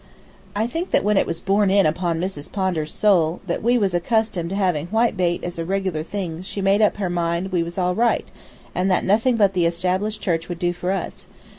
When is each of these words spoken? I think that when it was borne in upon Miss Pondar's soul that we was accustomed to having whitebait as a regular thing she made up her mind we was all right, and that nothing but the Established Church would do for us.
I 0.55 0.65
think 0.65 0.89
that 0.89 1.03
when 1.03 1.15
it 1.15 1.27
was 1.27 1.39
borne 1.39 1.69
in 1.69 1.85
upon 1.85 2.19
Miss 2.19 2.47
Pondar's 2.47 2.91
soul 2.91 3.39
that 3.45 3.61
we 3.61 3.77
was 3.77 3.93
accustomed 3.93 4.49
to 4.49 4.55
having 4.55 4.87
whitebait 4.87 5.43
as 5.43 5.59
a 5.59 5.63
regular 5.63 6.01
thing 6.01 6.41
she 6.41 6.59
made 6.59 6.81
up 6.81 6.97
her 6.97 7.07
mind 7.07 7.51
we 7.51 7.61
was 7.61 7.77
all 7.77 7.93
right, 7.93 8.27
and 8.73 8.89
that 8.89 9.03
nothing 9.05 9.35
but 9.37 9.53
the 9.53 9.67
Established 9.67 10.19
Church 10.19 10.49
would 10.49 10.57
do 10.57 10.73
for 10.73 10.91
us. 10.91 11.27